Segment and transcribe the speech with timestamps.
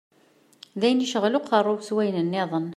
[0.79, 2.67] D ayen yecɣel uqerruy-iw s wayen-nniḍen.